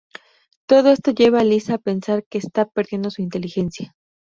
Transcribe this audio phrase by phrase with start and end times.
[0.65, 3.93] Todo esto lleva a Lisa a pensar que está perdiendo su inteligencia.